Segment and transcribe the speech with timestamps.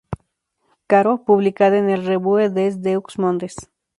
[0.87, 3.55] Caro, publicada en el "Revue des deux mondes".